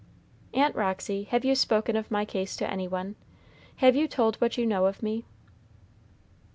"Aunt 0.55 0.75
Roxy, 0.75 1.25
have 1.25 1.45
you 1.45 1.53
spoken 1.53 1.95
of 1.95 2.09
my 2.09 2.25
case 2.25 2.55
to 2.57 2.67
any 2.67 2.87
one, 2.87 3.15
have 3.75 3.95
you 3.95 4.07
told 4.07 4.35
what 4.37 4.57
you 4.57 4.65
know 4.65 4.87
of 4.87 5.03
me?" 5.03 5.25